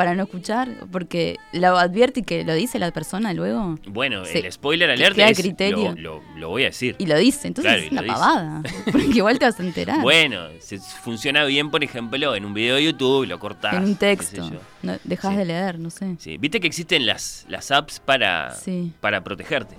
[0.00, 0.68] para no escuchar?
[0.90, 3.78] Porque lo advierte y que lo dice la persona luego.
[3.86, 4.38] Bueno, Sí.
[4.38, 5.94] el spoiler alert es, criterio.
[5.96, 6.96] lo, lo- lo voy a decir.
[6.98, 8.62] Y lo dice, entonces Claro, es una pavada.
[8.90, 10.00] Porque igual te vas a enterar.
[10.00, 13.74] Bueno, se, funciona bien, por ejemplo, en un video de YouTube, lo cortás.
[13.74, 14.50] en un texto.
[14.82, 15.36] No, dejas Sí.
[15.36, 16.16] de leer, no sé.
[16.18, 18.92] Sí, Viste que existen las, las apps para, Sí.
[19.00, 19.76] para protegerte.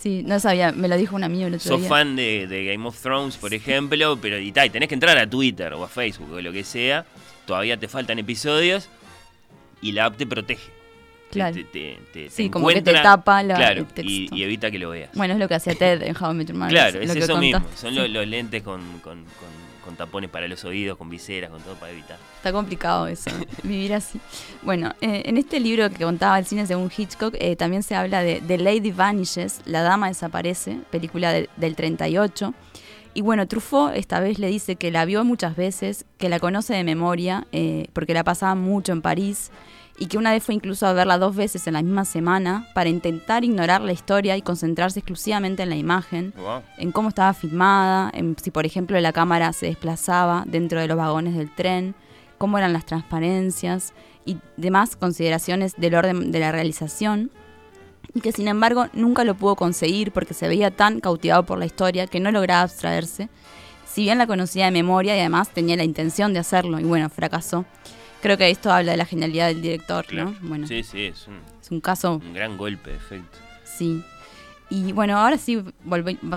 [0.00, 1.88] Sí, no sabía, me lo dijo un amigo el otro Sos día.
[1.90, 5.16] fan de, de Game of Thrones, por ejemplo, pero y, ta, y tenés que entrar
[5.18, 7.04] a Twitter o a Facebook o lo que sea.
[7.46, 8.88] Todavía te faltan episodios
[9.80, 10.64] y la app te protege.
[10.66, 10.70] Te-
[11.30, 11.54] Claro.
[11.54, 14.02] Te, te- te- te Sí, como que te tapa la- claro, el texto.
[14.10, 15.10] y, y evita que lo veas.
[15.14, 17.12] Bueno, es lo que hacía Ted en How I Met Your Mother, claro, lo es
[17.12, 17.64] que eso mismo.
[17.76, 17.96] Son Sí.
[17.96, 21.74] los, los lentes con, con- con- con tapones para los oídos, con viseras, con todo
[21.76, 22.18] para evitar.
[22.36, 23.30] Está complicado eso,
[23.62, 24.20] vivir así.
[24.62, 28.22] Bueno, eh, en este libro que contaba el cine según Hitchcock, eh, también se habla
[28.22, 32.54] de The Lady Vanishes, La Dama Desaparece, película de- del 38.
[33.20, 36.72] Y bueno, Truffaut esta vez le dice que la vio muchas veces, que la conoce
[36.72, 39.50] de memoria, eh, porque la pasaba mucho en París,
[39.98, 42.88] y que una vez fue incluso a verla dos veces en la misma semana para
[42.88, 46.62] intentar ignorar la historia y concentrarse exclusivamente en la imagen Wow.
[46.78, 50.96] en cómo estaba filmada, en si por ejemplo la cámara se desplazaba dentro de los
[50.96, 51.94] vagones del tren,
[52.38, 53.92] cómo eran las transparencias
[54.24, 57.30] y demás consideraciones del orden de la realización,
[58.14, 61.66] y que sin embargo nunca lo pudo conseguir porque se veía tan cautivado por la
[61.66, 63.28] historia que no lograba abstraerse,
[63.86, 67.08] si bien la conocía de memoria y además tenía la intención de hacerlo, y bueno,
[67.10, 67.64] fracasó.
[68.22, 70.30] Creo que esto habla de la genialidad del director, Claro.
[70.40, 70.48] ¿no?
[70.48, 73.38] Bueno, Sí, sí, es un, es un caso un gran golpe de efecto.
[73.64, 74.04] Sí.
[74.72, 75.60] Y bueno, ahora sí,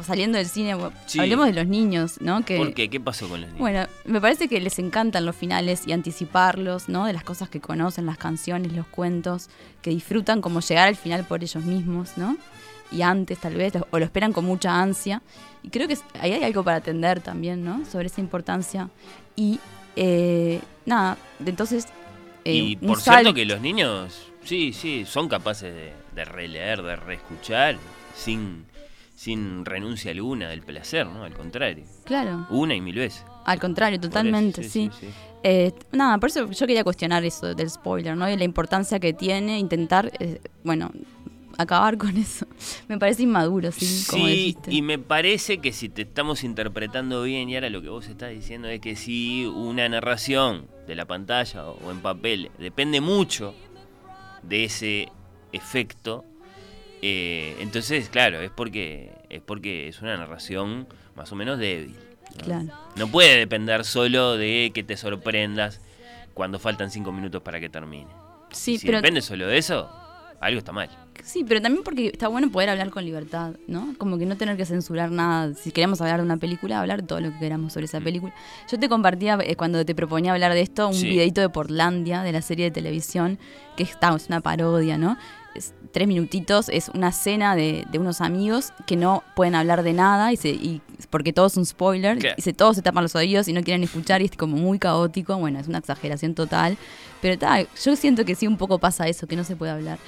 [0.04, 1.19] saliendo del cine, Sí.
[1.19, 2.43] hablemos de los niños, ¿no?
[2.43, 2.89] Que, ¿Por qué?
[2.89, 3.60] ¿Qué pasó con los niños?
[3.60, 7.06] Bueno, me parece que les encantan los finales y anticiparlos, ¿no?
[7.06, 9.50] De las cosas que conocen, las canciones, los cuentos,
[9.84, 12.36] que disfrutan como llegar al final por ellos mismos, ¿no?
[12.91, 15.22] Y antes tal vez, o lo esperan con mucha ansia.
[15.62, 17.86] Y creo que ahí hay algo para atender también, ¿no?
[17.86, 18.89] Sobre esa importancia.
[19.36, 19.60] Y
[19.96, 21.86] eh, nada, entonces...
[22.46, 26.96] eh, y por cierto que los niños, sí, sí, son capaces de, de releer, de
[26.96, 27.78] reescuchar,
[28.15, 28.65] sin,
[29.15, 31.23] sin renuncia alguna del placer, ¿no?
[31.23, 31.84] Al contrario.
[32.06, 33.23] Claro, Una y mil veces.
[33.45, 34.89] al contrario, eso, totalmente, sí.
[35.43, 38.30] Eh, nada, por eso yo quería cuestionar eso del spoiler, ¿no?
[38.30, 40.89] Y la importancia que tiene intentar, eh, bueno,
[41.58, 42.47] acabar con eso.
[42.88, 47.56] Me parece inmaduro, sí, Sí, y me parece que si te estamos interpretando bien, y
[47.56, 51.91] ahora lo que vos estás diciendo es que si una narración de la pantalla o
[51.91, 53.54] en papel depende mucho
[54.43, 55.10] de ese
[55.52, 56.26] efecto,
[57.06, 61.96] eh, entonces, claro, es porque, es porque es una narración más o menos débil.
[62.38, 62.44] ¿no?
[62.46, 62.68] Claro.
[62.96, 65.82] No puede depender solo de que te sorprendas
[66.34, 68.08] cuando faltan cinco minutos para que termine.
[68.52, 69.89] Sí, si pero, depende solo de eso,
[70.39, 70.89] algo está mal.
[71.24, 73.94] sí, pero también porque está bueno poder hablar con libertad, ¿no?
[73.98, 75.54] Como que no tener que censurar nada.
[75.56, 78.04] Si queremos hablar de una película, hablar todo lo que queramos sobre esa Mm.
[78.04, 78.34] película.
[78.72, 81.08] Yo te compartía, eh, cuando te proponía hablar de esto, un Sí.
[81.10, 83.38] videito de Portlandia, de la serie de televisión,
[83.78, 85.18] que está, es una parodia, ¿no?
[85.93, 89.93] Es tres minutitos, es una cena de, de unos amigos que no pueden hablar de
[89.93, 93.15] nada y se, y, porque todo es un spoiler y se, todos se tapan los
[93.15, 96.77] oídos y no quieren escuchar y es como muy caótico, bueno, es una exageración total,
[97.21, 99.99] pero ta, yo siento que sí un poco pasa eso, que no se puede hablar.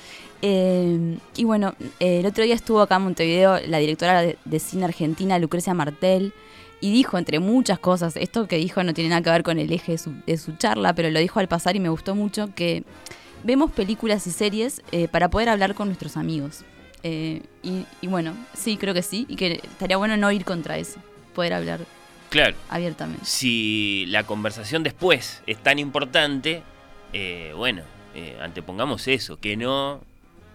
[0.41, 4.59] Eh, y bueno, eh, el otro día estuvo acá en Montevideo la directora de, de
[4.59, 6.33] cine argentina, Lucrecia Martel,
[6.81, 9.71] y dijo, entre muchas cosas, esto que dijo no tiene nada que ver con el
[9.71, 12.49] eje de su, de su charla, pero lo dijo al pasar y me gustó mucho,
[12.55, 12.83] que
[13.45, 16.65] vemos películas y series eh, para poder hablar con nuestros amigos.
[17.03, 20.77] Eh, y, y bueno, sí, creo que sí, y que estaría bueno no ir contra
[20.77, 20.99] eso,
[21.35, 21.81] poder hablar
[22.29, 22.55] Claro.
[22.69, 23.23] abiertamente.
[23.23, 26.63] si la conversación después es tan importante,
[27.13, 27.83] eh, bueno,
[28.15, 30.01] eh, antepongamos eso, que no,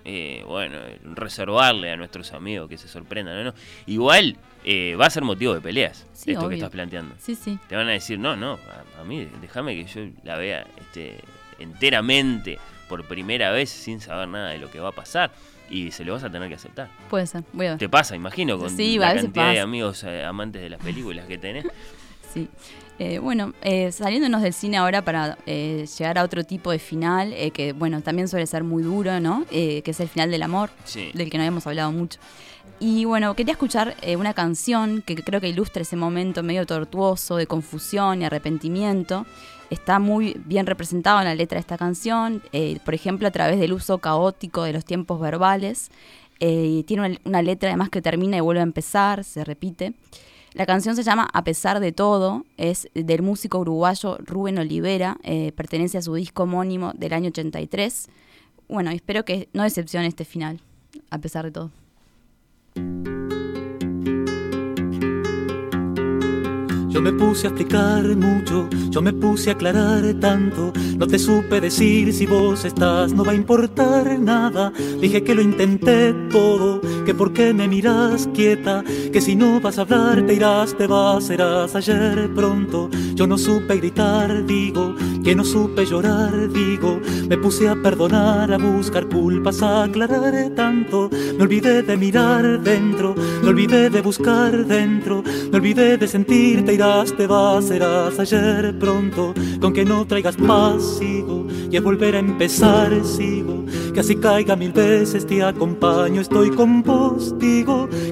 [0.05, 0.79] eh, bueno,
[1.15, 3.45] reservarle a nuestros amigos que se sorprendan, ¿no?
[3.53, 3.55] no.
[3.87, 4.37] Igual
[5.01, 7.15] va a ser motivo de peleas, Sí, esto que estás planteando.
[7.19, 7.59] Sí, sí.
[7.69, 8.59] Te van a decir, no, no,
[8.99, 11.19] a, a mí déjame que yo la vea este,
[11.61, 12.59] enteramente
[12.91, 15.31] por primera vez sin saber nada de lo que va a pasar.
[15.71, 16.91] Y se lo vas a tener que aceptar.
[17.09, 17.79] Puede ser, voy a ver.
[17.79, 19.63] Te pasa, imagino, con Sí, la cantidad de pasa.
[19.63, 21.65] amigos eh, amantes de las películas que tenés.
[22.33, 22.47] Sí.
[23.01, 27.33] Eh, bueno, eh, saliéndonos del cine ahora para eh, llegar a otro tipo de final,
[27.33, 29.45] eh, que bueno, también suele ser muy duro, ¿no?
[29.51, 31.11] Eh, que es el final del amor, Sí.
[31.13, 32.21] del que no habíamos hablado mucho.
[32.83, 37.37] Y bueno, quería escuchar eh, una canción que creo que ilustra ese momento medio tortuoso
[37.37, 39.27] de confusión y arrepentimiento.
[39.69, 43.61] Está muy bien representado en la letra de esta canción, eh, por ejemplo, a través
[43.61, 45.91] del uso caótico de los tiempos verbales.
[46.41, 49.93] eh, tiene una, una letra además que termina y vuelve a empezar, se repite.
[50.55, 55.19] La canción se llama A pesar de todo, es del músico uruguayo Rubén Olivera,
[55.55, 58.09] pertenece a su disco homónimo del año 83.
[58.69, 60.61] Bueno, espero que no decepcione este final,
[61.11, 61.80] a pesar de todo.
[62.77, 63.20] Música
[67.01, 70.71] Yo me puse a explicar mucho, yo me puse a aclarar tanto.
[70.99, 74.71] No te supe decir si vos estás, no va a importar nada.
[75.01, 79.79] Dije que lo intenté todo, que por qué me miras quieta, que si no vas
[79.79, 82.91] a hablar te irás, te vas, serás ayer pronto.
[83.15, 87.01] Yo no supe gritar, digo, que no supe llorar, digo.
[87.31, 91.09] Me puse a perdonar, a buscar culpas, a aclarar tanto.
[91.39, 96.75] Me olvidé de mirar dentro, me olvidé de buscar dentro, me olvidé de sentir, te
[96.91, 99.33] irás, te vas, serás ayer pronto.
[99.61, 103.65] Con que no traigas paz, sigo, y es volver a empezar, sigo.
[103.95, 106.81] Que así caiga mil veces, te acompaño, estoy con.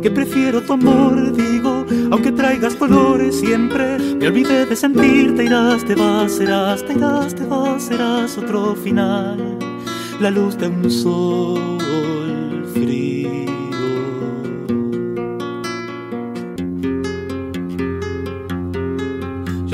[0.02, 3.98] Que prefiero tu amor, digo, aunque traigas colores siempre.
[3.98, 8.74] Me olvidé de sentir, te irás, te vas, serás, te irás, te vas, serás otro
[8.74, 9.58] final.
[10.20, 11.77] La luz de un sol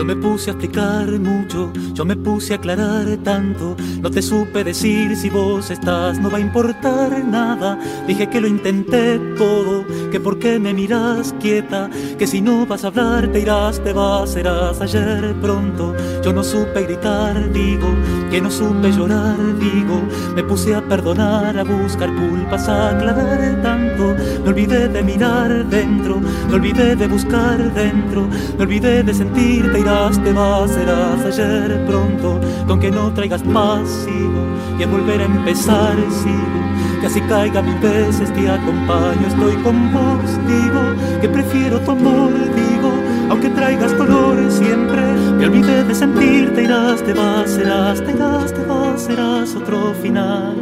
[0.04, 3.74] Yo me puse a explicar mucho, yo me puse a aclarar tanto.
[4.02, 7.78] No te supe decir si vos estás, no va a importar nada.
[8.06, 11.88] Dije que lo intenté todo, que por qué me miras quieta,
[12.18, 15.94] que si no vas a hablar te irás, te vas, serás ayer pronto.
[16.22, 17.88] Yo no supe gritar, digo,
[18.30, 20.02] que no supe llorar, digo.
[20.36, 24.14] Me puse a perdonar, a buscar culpas, a aclarar tanto.
[24.42, 29.78] Me olvidé de mirar dentro, me olvidé de buscar dentro, me olvidé de sentir, te
[29.94, 32.40] irás, te vas, serás ayer pronto.
[32.66, 34.42] Con que no traigas paz, sigo,
[34.78, 36.60] y a volver a empezar, sigo.
[37.00, 40.82] Que así caiga mil veces, te acompaño, estoy con vos, digo,
[41.20, 42.92] que prefiero tu amor, digo,
[43.30, 45.02] aunque traigas colores siempre.
[45.38, 49.94] Me olvidé de sentir, te irás, te vas, serás, te irás, te vas, serás otro
[50.02, 50.56] final.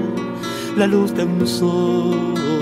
[0.76, 2.62] La luz de un sol